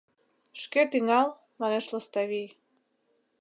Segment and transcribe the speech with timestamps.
[0.61, 1.27] —Шке тӱҥал,—
[1.59, 2.49] манеш Лыставий.